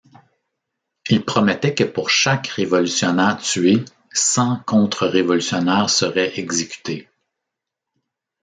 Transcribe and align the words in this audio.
Il 1.11 1.23
promettait 1.23 1.75
que 1.75 1.83
pour 1.83 2.09
chaque 2.09 2.47
révolutionnaire 2.47 3.37
tué, 3.37 3.85
cent 4.11 4.59
contre-révolutionnaires 4.65 5.91
seraient 5.91 6.39
exécutés. 6.39 7.07